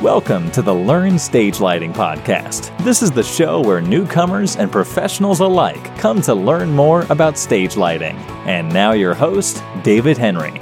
[0.00, 2.74] Welcome to the Learn Stage Lighting Podcast.
[2.84, 7.76] This is the show where newcomers and professionals alike come to learn more about stage
[7.76, 8.16] lighting.
[8.46, 10.58] And now, your host, David Henry.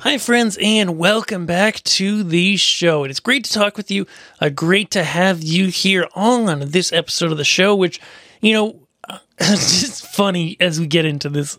[0.00, 3.04] Hi, friends, and welcome back to the show.
[3.04, 4.06] It is great to talk with you.
[4.38, 8.02] Uh, great to have you here on this episode of the show, which,
[8.42, 8.80] you know,
[9.38, 11.56] it's just funny as we get into this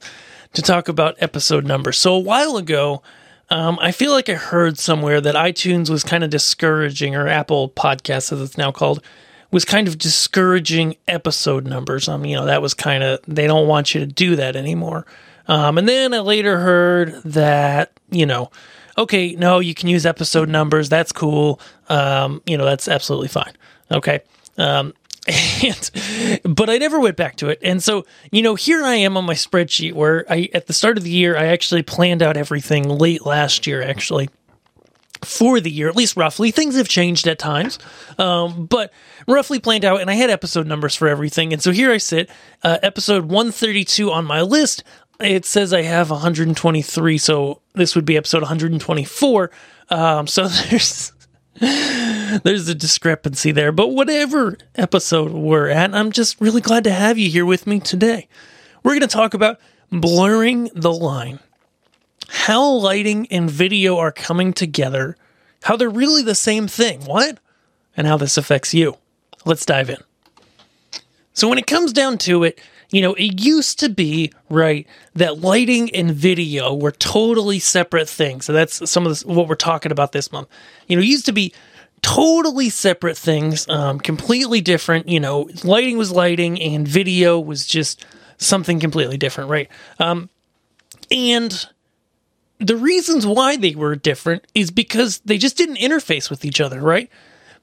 [0.53, 1.91] to talk about episode number.
[1.91, 3.01] So, a while ago,
[3.49, 7.69] um, I feel like I heard somewhere that iTunes was kind of discouraging, or Apple
[7.69, 9.03] Podcasts, as it's now called,
[9.51, 12.09] was kind of discouraging episode numbers.
[12.09, 15.05] Um, you know, that was kind of, they don't want you to do that anymore.
[15.47, 18.49] Um, and then I later heard that, you know,
[18.97, 20.89] okay, no, you can use episode numbers.
[20.89, 21.59] That's cool.
[21.87, 23.53] Um, you know, that's absolutely fine.
[23.91, 24.21] Okay.
[24.57, 24.93] Um,
[25.27, 25.91] and
[26.43, 27.59] but I never went back to it.
[27.61, 30.97] And so, you know, here I am on my spreadsheet where I at the start
[30.97, 34.29] of the year I actually planned out everything late last year actually
[35.23, 36.51] for the year, at least roughly.
[36.51, 37.79] Things have changed at times,
[38.17, 38.93] um, but
[39.27, 41.51] roughly planned out, and I had episode numbers for everything.
[41.51, 42.29] And so here I sit,
[42.63, 44.83] uh, episode 132 on my list.
[45.19, 49.51] It says I have 123, so this would be episode 124.
[49.89, 51.11] Um, so there's
[52.43, 53.71] there's a discrepancy there.
[53.71, 57.79] But whatever episode we're at, I'm just really glad to have you here with me
[57.79, 58.27] today.
[58.83, 61.39] We're going to talk about blurring the line,
[62.27, 65.15] how lighting and video are coming together,
[65.63, 67.39] how they're really the same thing, what?
[67.95, 68.97] And how this affects you.
[69.45, 70.03] Let's dive in.
[71.33, 72.59] So, when it comes down to it,
[72.91, 78.45] you know, it used to be, right, that lighting and video were totally separate things.
[78.45, 80.47] So that's some of this, what we're talking about this month.
[80.87, 81.53] You know, it used to be
[82.01, 85.07] totally separate things, um, completely different.
[85.07, 88.05] You know, lighting was lighting and video was just
[88.37, 89.69] something completely different, right?
[89.99, 90.29] Um,
[91.11, 91.67] and
[92.59, 96.79] the reasons why they were different is because they just didn't interface with each other,
[96.79, 97.09] right?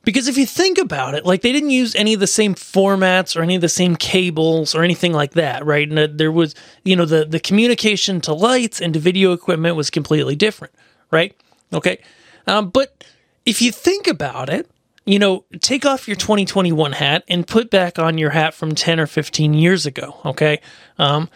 [0.05, 3.37] Because if you think about it, like they didn't use any of the same formats
[3.37, 5.89] or any of the same cables or anything like that, right?
[5.89, 6.55] And there was,
[6.85, 10.75] you know, the the communication to lights and to video equipment was completely different,
[11.11, 11.37] right?
[11.73, 11.99] Okay,
[12.47, 13.05] um, but
[13.47, 14.69] if you think about it,
[15.05, 19.01] you know, take off your 2021 hat and put back on your hat from 10
[19.01, 20.61] or 15 years ago, okay?
[20.99, 21.29] Um,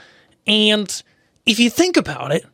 [0.46, 1.02] and
[1.44, 2.44] if you think about it,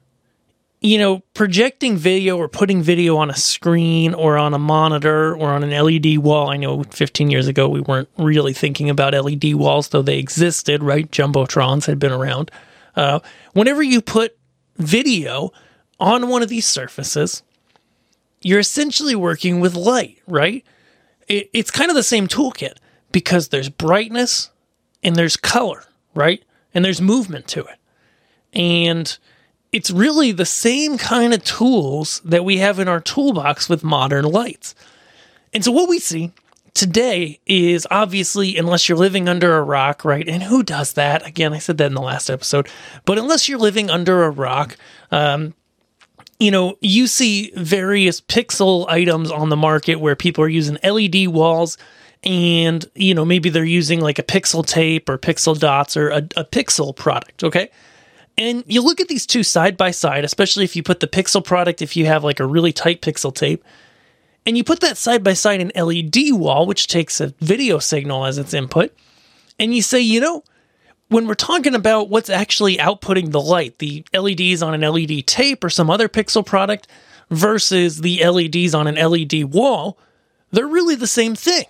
[0.83, 5.51] you know, projecting video or putting video on a screen or on a monitor or
[5.51, 6.51] on an LED wall.
[6.51, 10.83] I know 15 years ago we weren't really thinking about LED walls, though they existed,
[10.83, 11.09] right?
[11.11, 12.51] Jumbotrons had been around.
[12.97, 13.21] Uh,
[13.53, 14.37] whenever you put
[14.77, 15.53] video
[16.01, 17.45] on one of these surfaces,
[18.41, 20.65] you're essentially working with light, right?
[21.29, 22.75] It, it's kind of the same toolkit
[23.13, 24.51] because there's brightness
[25.05, 26.43] and there's color, right?
[26.75, 27.79] And there's movement to it.
[28.53, 29.17] And
[29.73, 34.27] it's really the same kind of tools that we have in our toolbox with modern
[34.27, 34.75] lights.
[35.53, 36.33] And so what we see
[36.75, 40.29] today is obviously, unless you're living under a rock, right?
[40.29, 41.27] And who does that?
[41.27, 42.69] Again, I said that in the last episode,
[43.05, 44.77] but unless you're living under a rock,
[45.11, 45.55] um,
[46.39, 51.29] you know, you see various pixel items on the market where people are using LED
[51.29, 51.79] walls
[52.25, 56.19] and, you know, maybe they're using like a pixel tape or pixel dots or a,
[56.37, 57.71] a pixel product, okay?
[58.39, 61.45] And you look at these two side by side, especially if you put the pixel
[61.45, 63.63] product, if you have like a really tight pixel tape,
[64.45, 68.25] and you put that side by side an LED wall, which takes a video signal
[68.25, 68.93] as its input,
[69.59, 70.43] and you say, you know,
[71.09, 75.63] when we're talking about what's actually outputting the light, the LEDs on an LED tape
[75.63, 76.89] or some other pixel product
[77.31, 79.99] versus the LEDs on an LED wall,
[80.51, 81.67] they're really the same thing.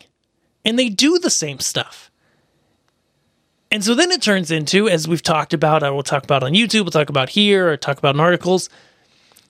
[0.64, 2.11] And they do the same stuff.
[3.72, 6.52] And so then it turns into, as we've talked about, I will talk about on
[6.52, 8.68] YouTube, we'll talk about here, or talk about in articles,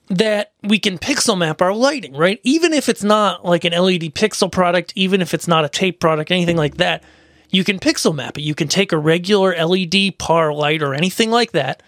[0.07, 2.39] that we can pixel map our lighting, right?
[2.43, 5.99] Even if it's not like an LED pixel product, even if it's not a tape
[5.99, 7.03] product, anything like that,
[7.49, 8.43] you can pixel map it.
[8.43, 11.83] You can take a regular LED par light or anything like that,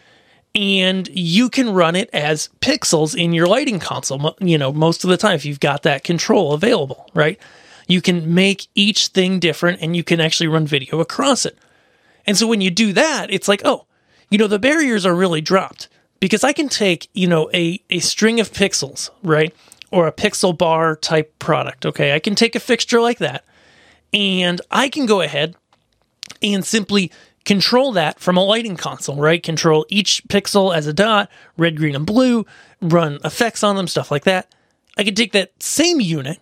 [0.53, 5.09] and you can run it as pixels in your lighting console, you know, most of
[5.09, 7.39] the time if you've got that control available, right?
[7.87, 11.57] You can make each thing different and you can actually run video across it.
[12.25, 13.85] And so when you do that, it's like, oh,
[14.29, 15.87] you know, the barriers are really dropped
[16.19, 19.53] because I can take, you know, a, a string of pixels, right?
[19.91, 21.85] Or a pixel bar type product.
[21.85, 22.13] Okay.
[22.13, 23.45] I can take a fixture like that
[24.13, 25.55] and I can go ahead
[26.41, 27.11] and simply
[27.43, 29.41] control that from a lighting console, right?
[29.41, 32.45] Control each pixel as a dot, red, green, and blue,
[32.81, 34.53] run effects on them, stuff like that.
[34.97, 36.39] I can take that same unit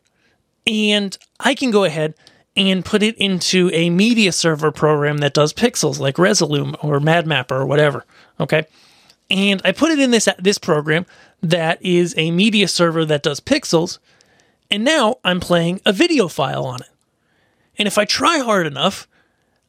[0.66, 2.16] and I can go ahead
[2.56, 7.52] and put it into a media server program that does pixels like Resolume or MadMapper
[7.52, 8.06] or whatever.
[8.40, 8.66] Okay.
[9.30, 11.06] And I put it in this this program
[11.42, 14.00] that is a media server that does pixels.
[14.70, 16.90] And now I'm playing a video file on it.
[17.78, 19.08] And if I try hard enough,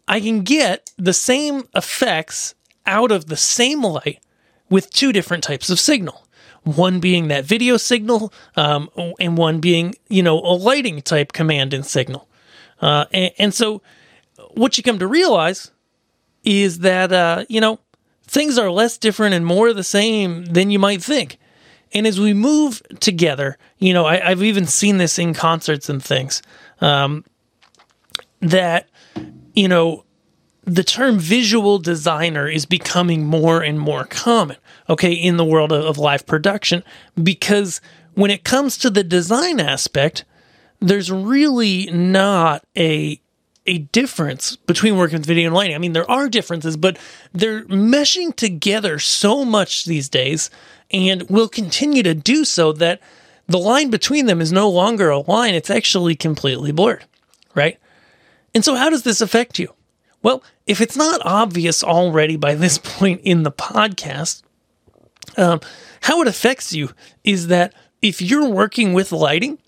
[0.07, 2.55] I can get the same effects
[2.87, 4.21] out of the same light
[4.69, 6.27] with two different types of signal.
[6.65, 8.89] One being that video signal, um,
[9.21, 12.29] and one being, you know, a lighting type command and signal.
[12.85, 13.81] Uh, and, and, so
[14.53, 15.71] what you come to realize
[16.45, 17.81] is that, uh, you know,
[18.27, 21.39] things are less different and more the same than you might think.
[21.95, 26.05] And as we move together, you know, I, have even seen this in concerts and
[26.05, 26.43] things,
[26.83, 27.25] um,
[28.41, 28.91] that,
[29.55, 30.05] you know,
[30.65, 34.59] the term visual designer is becoming more and more common,
[34.91, 36.85] okay, in the world of, of live production,
[37.23, 37.81] because
[38.13, 40.27] when it comes to the design aspect,
[40.85, 43.21] there's really not a
[43.67, 45.75] a difference between working with video and lighting.
[45.75, 46.99] I mean, there are differences, but
[47.33, 50.51] they're meshing together so much these days
[50.91, 53.01] and will continue to do so that
[53.47, 57.05] the line between them is no longer a line, it's actually completely blurred,
[57.55, 57.79] right?
[58.55, 59.73] And so, how does this affect you?
[60.23, 64.43] Well, if it's not obvious already by this point in the podcast,
[65.39, 65.61] um,
[66.03, 66.91] how it affects you
[67.23, 69.59] is that if you're working with lighting,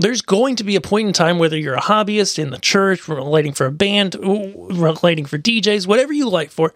[0.00, 3.08] there's going to be a point in time, whether you're a hobbyist in the church,
[3.08, 6.74] lighting for a band, lighting for DJs, whatever you light for,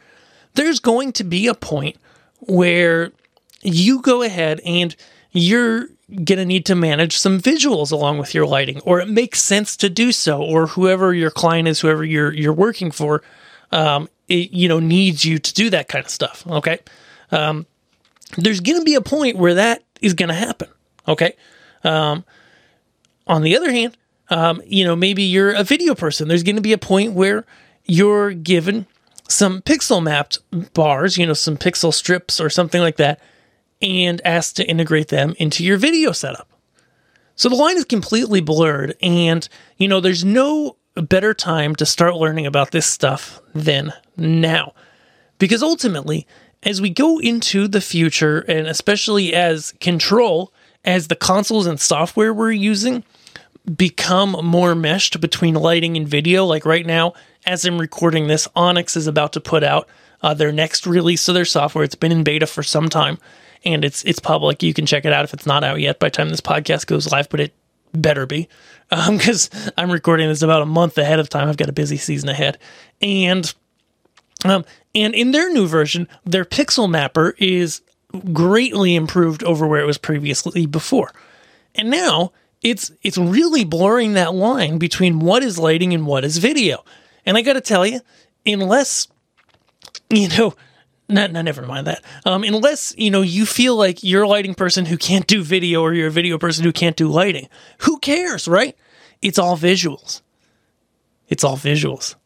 [0.54, 1.96] there's going to be a point
[2.40, 3.12] where
[3.62, 4.94] you go ahead and
[5.32, 9.42] you're going to need to manage some visuals along with your lighting, or it makes
[9.42, 13.22] sense to do so, or whoever your client is, whoever you're you're working for,
[13.72, 16.46] um, it, you know, needs you to do that kind of stuff.
[16.46, 16.78] Okay,
[17.32, 17.66] um,
[18.36, 20.68] there's going to be a point where that is going to happen.
[21.08, 21.34] Okay,
[21.82, 22.24] um,
[23.26, 23.96] on the other hand,
[24.30, 26.28] um, you know, maybe you're a video person.
[26.28, 27.44] There's going to be a point where
[27.84, 28.86] you're given
[29.28, 30.38] some pixel mapped
[30.74, 33.20] bars, you know, some pixel strips or something like that,
[33.82, 36.48] and asked to integrate them into your video setup.
[37.36, 42.14] So the line is completely blurred, and you know, there's no better time to start
[42.14, 44.72] learning about this stuff than now.
[45.38, 46.26] Because ultimately,
[46.62, 50.52] as we go into the future, and especially as control,
[50.84, 53.04] as the consoles and software we're using
[53.64, 56.44] become more meshed between lighting and video.
[56.44, 57.14] Like right now,
[57.46, 59.88] as I'm recording this, Onyx is about to put out
[60.22, 61.84] uh, their next release of their software.
[61.84, 63.18] It's been in beta for some time,
[63.64, 64.62] and it's it's public.
[64.62, 66.86] You can check it out if it's not out yet by the time this podcast
[66.86, 67.54] goes live, but it
[67.92, 68.48] better be
[68.90, 71.48] because um, I'm recording this about a month ahead of time.
[71.48, 72.58] I've got a busy season ahead,
[73.00, 73.52] and
[74.44, 74.64] um,
[74.94, 77.80] and in their new version, their pixel mapper is
[78.32, 81.12] greatly improved over where it was previously before,
[81.74, 82.32] and now
[82.64, 86.82] it's it's really blurring that line between what is lighting and what is video.
[87.26, 88.00] And I got to tell you,
[88.44, 89.06] unless
[90.10, 90.54] you know,
[91.08, 92.02] not, not never mind that.
[92.24, 95.82] Um, unless you know you feel like you're a lighting person who can't do video,
[95.82, 97.48] or you're a video person who can't do lighting,
[97.80, 98.76] who cares, right?
[99.20, 100.22] It's all visuals.
[101.28, 102.16] It's all visuals,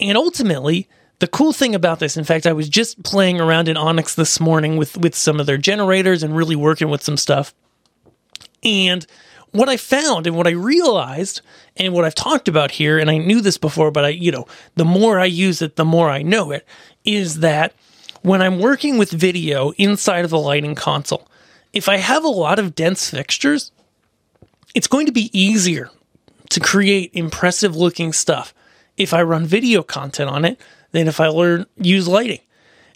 [0.00, 0.88] and ultimately.
[1.20, 4.38] The cool thing about this, in fact, I was just playing around in Onyx this
[4.38, 7.52] morning with, with some of their generators and really working with some stuff.
[8.62, 9.04] And
[9.52, 11.40] what I found and what I realized
[11.76, 14.46] and what I've talked about here, and I knew this before, but I, you know,
[14.74, 16.66] the more I use it, the more I know it,
[17.04, 17.72] is that
[18.22, 21.28] when I'm working with video inside of the lighting console,
[21.72, 23.72] if I have a lot of dense fixtures,
[24.74, 25.90] it's going to be easier
[26.50, 28.54] to create impressive looking stuff
[28.96, 30.60] if I run video content on it
[30.92, 32.40] than if I learn use lighting.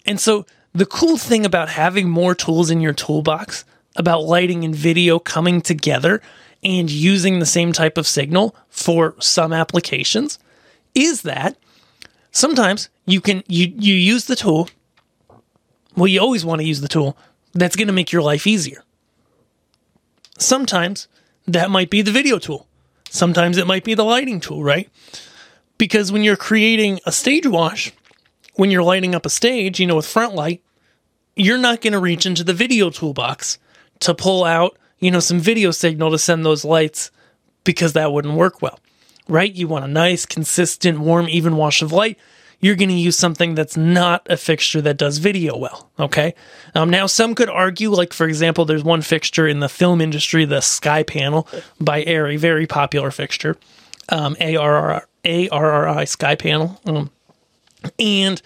[0.05, 3.63] And so the cool thing about having more tools in your toolbox,
[3.95, 6.21] about lighting and video coming together,
[6.63, 10.39] and using the same type of signal for some applications
[10.95, 11.57] is that
[12.31, 14.69] sometimes you can you you use the tool
[15.95, 17.17] well you always want to use the tool
[17.53, 18.83] that's going to make your life easier.
[20.39, 21.07] Sometimes
[21.47, 22.67] that might be the video tool.
[23.09, 24.89] Sometimes it might be the lighting tool right?
[25.77, 27.91] Because when you're creating a stage wash
[28.55, 30.61] when you're lighting up a stage you know with front light
[31.35, 33.57] you're not going to reach into the video toolbox
[33.99, 37.11] to pull out you know, some video signal to send those lights
[37.63, 38.79] because that wouldn't work well,
[39.27, 39.53] right?
[39.53, 42.17] You want a nice, consistent, warm, even wash of light.
[42.59, 45.91] You're going to use something that's not a fixture that does video well.
[45.99, 46.33] Okay.
[46.73, 50.45] Um, now, some could argue, like, for example, there's one fixture in the film industry,
[50.45, 51.45] the Sky Panel
[51.81, 53.57] by Arri, very popular fixture,
[54.07, 56.79] um, ARRI Sky Panel.
[56.85, 57.11] Um,
[57.99, 58.41] and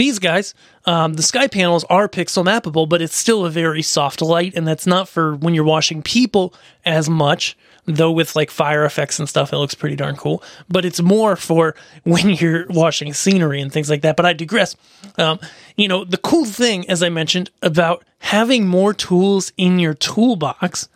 [0.00, 0.54] these guys,
[0.86, 4.66] um, the sky panels are pixel mappable, but it's still a very soft light, and
[4.66, 6.54] that's not for when you're washing people
[6.86, 7.54] as much.
[7.84, 10.42] Though with like fire effects and stuff, it looks pretty darn cool.
[10.70, 14.16] But it's more for when you're washing scenery and things like that.
[14.16, 14.74] But I digress.
[15.18, 15.38] Um,
[15.76, 20.88] you know, the cool thing, as I mentioned, about having more tools in your toolbox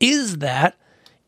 [0.00, 0.76] is that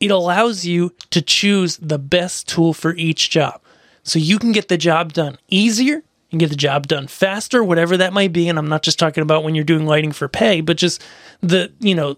[0.00, 3.60] it allows you to choose the best tool for each job.
[4.02, 7.96] So you can get the job done easier, can get the job done faster, whatever
[7.96, 8.48] that might be.
[8.48, 11.02] And I'm not just talking about when you're doing lighting for pay, but just
[11.40, 12.16] the, you know,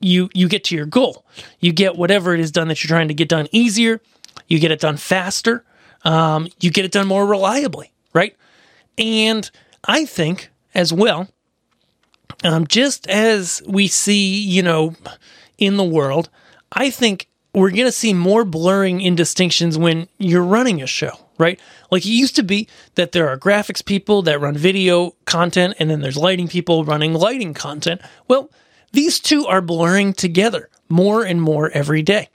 [0.00, 1.24] you you get to your goal.
[1.60, 4.00] You get whatever it is done that you're trying to get done easier.
[4.48, 5.64] You get it done faster.
[6.04, 8.36] Um, you get it done more reliably, right?
[8.98, 9.48] And
[9.84, 11.28] I think as well,
[12.44, 14.96] um, just as we see, you know,
[15.58, 16.28] in the world,
[16.72, 21.12] I think we're going to see more blurring in distinctions when you're running a show,
[21.42, 21.60] right?
[21.90, 25.90] Like it used to be that there are graphics people that run video content and
[25.90, 28.00] then there's lighting people running lighting content.
[28.28, 28.50] Well,
[28.92, 32.28] these two are blurring together more and more every day.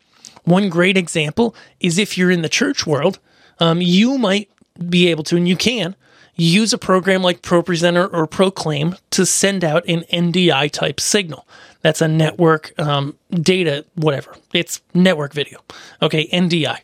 [0.43, 3.19] One great example is if you're in the church world,
[3.59, 4.49] um, you might
[4.89, 5.95] be able to, and you can,
[6.35, 11.47] use a program like ProPresenter or Proclaim to send out an NDI type signal.
[11.81, 14.35] That's a network um, data, whatever.
[14.53, 15.59] It's network video.
[16.01, 16.79] Okay, NDI.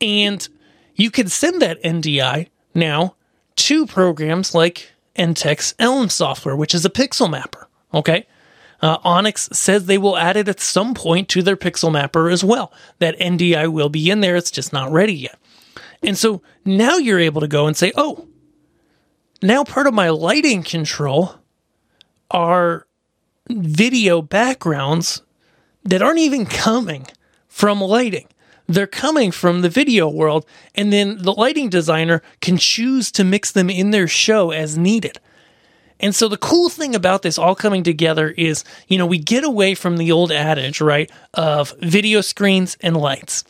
[0.00, 0.48] And
[0.96, 3.14] you can send that NDI now
[3.56, 7.68] to programs like Enttec's Elm software, which is a pixel mapper.
[7.94, 8.26] Okay.
[8.82, 12.44] Uh, Onyx says they will add it at some point to their pixel mapper as
[12.44, 12.72] well.
[12.98, 15.38] That NDI will be in there, it's just not ready yet.
[16.02, 18.28] And so now you're able to go and say, oh,
[19.42, 21.36] now part of my lighting control
[22.30, 22.86] are
[23.48, 25.22] video backgrounds
[25.84, 27.06] that aren't even coming
[27.48, 28.28] from lighting.
[28.68, 30.44] They're coming from the video world,
[30.74, 35.20] and then the lighting designer can choose to mix them in their show as needed.
[35.98, 39.44] And so the cool thing about this all coming together is, you know, we get
[39.44, 43.44] away from the old adage, right, of video screens and lights,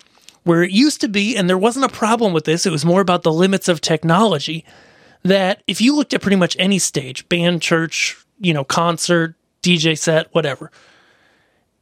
[0.45, 3.01] where it used to be, and there wasn't a problem with this, it was more
[3.01, 4.65] about the limits of technology.
[5.25, 9.99] That if you looked at pretty much any stage, band, church, you know, concert, DJ
[9.99, 10.71] set, whatever,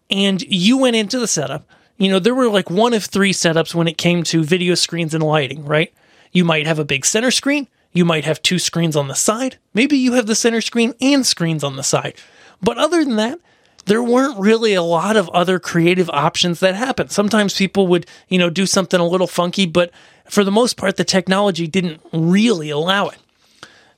[0.09, 3.75] and you went into the setup, you know, there were like one of three setups
[3.75, 5.93] when it came to video screens and lighting, right?
[6.33, 9.59] You might have a big center screen, you might have two screens on the side.
[9.73, 12.15] Maybe you have the center screen and screens on the side.
[12.61, 13.39] But other than that,
[13.87, 17.13] there weren't really a lot of other creative options that happened.
[17.13, 19.91] Sometimes people would, you know, do something a little funky, but
[20.25, 23.19] for the most part, the technology didn't really allow it.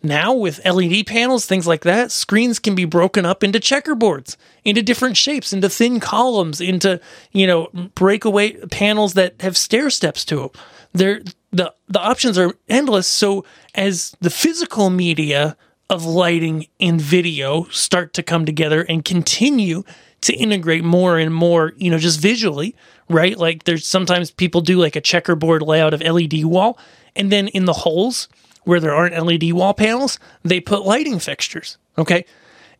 [0.02, 4.82] Now, with LED panels, things like that, screens can be broken up into checkerboards, into
[4.82, 7.00] different shapes, into thin columns, into,
[7.32, 10.50] you know, breakaway panels that have stair steps to them.
[10.92, 13.06] They're, the, the options are endless.
[13.06, 15.56] So, as the physical media
[15.88, 19.84] of lighting and video start to come together and continue
[20.22, 22.74] to integrate more and more, you know, just visually,
[23.08, 23.38] right?
[23.38, 26.78] Like there's sometimes people do like a checkerboard layout of LED wall,
[27.14, 28.28] and then in the holes
[28.66, 31.78] where there aren't LED wall panels, they put lighting fixtures.
[31.96, 32.24] Okay.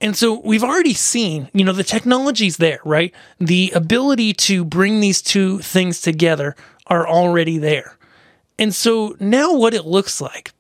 [0.01, 3.15] And so we've already seen, you know, the technology's there, right?
[3.39, 6.55] The ability to bring these two things together
[6.87, 7.97] are already there.
[8.59, 10.53] And so now what it looks like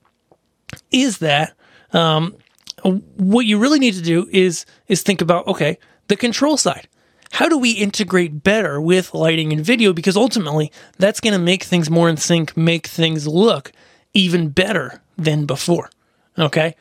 [0.90, 1.52] is that
[1.92, 2.36] um,
[2.82, 5.78] what you really need to do is is think about okay
[6.08, 6.88] the control side
[7.32, 11.64] how do we integrate better with lighting and video because ultimately that's going to make
[11.64, 13.72] things more in sync make things look
[14.14, 15.90] even better than before
[16.38, 16.74] okay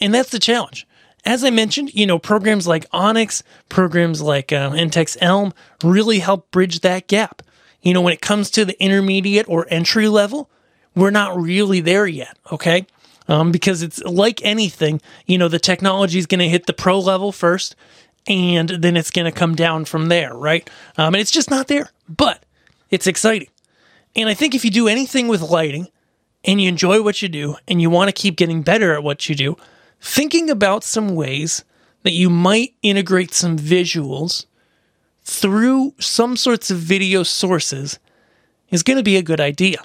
[0.00, 0.86] and that's the challenge
[1.24, 6.50] as i mentioned you know programs like onyx programs like um, Enttec's elm really help
[6.50, 7.42] bridge that gap
[7.82, 10.50] you know when it comes to the intermediate or entry level
[10.94, 12.86] we're not really there yet okay
[13.30, 16.98] um, because it's like anything, you know, the technology is going to hit the pro
[16.98, 17.76] level first,
[18.26, 20.68] and then it's going to come down from there, right?
[20.98, 22.44] Um, and it's just not there, but
[22.90, 23.48] it's exciting.
[24.16, 25.86] And I think if you do anything with lighting
[26.44, 29.28] and you enjoy what you do and you want to keep getting better at what
[29.28, 29.56] you do,
[30.00, 31.64] thinking about some ways
[32.02, 34.46] that you might integrate some visuals
[35.22, 37.98] through some sorts of video sources
[38.70, 39.82] is going to be a good idea.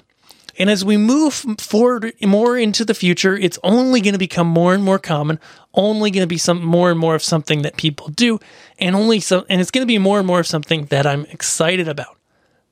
[0.58, 4.72] And as we move forward more into the future, it's only going to become more
[4.72, 5.38] and more common,
[5.74, 8.40] only going to be some more and more of something that people do,
[8.78, 11.26] and only so and it's going to be more and more of something that I'm
[11.26, 12.16] excited about.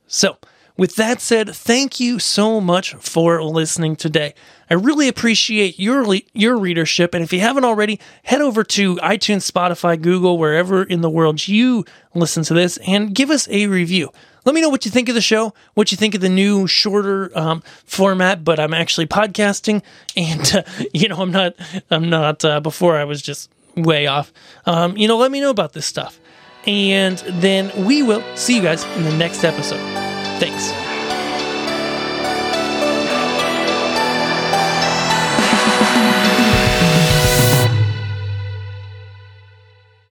[0.07, 0.39] So,
[0.77, 4.35] with that said, thank you so much for listening today.
[4.69, 8.97] I really appreciate your le- your readership, and if you haven't already, head over to
[8.97, 13.67] iTunes, Spotify, Google, wherever in the world you listen to this, and give us a
[13.67, 14.11] review.
[14.45, 16.67] Let me know what you think of the show, what you think of the new
[16.67, 18.43] shorter um, format.
[18.43, 19.83] But I'm actually podcasting,
[20.17, 20.63] and uh,
[20.95, 21.55] you know I'm not
[21.91, 22.45] I'm not.
[22.45, 24.33] Uh, before I was just way off.
[24.67, 26.19] Um, you know, let me know about this stuff,
[26.67, 30.04] and then we will see you guys in the next episode.
[30.45, 30.84] Thanks.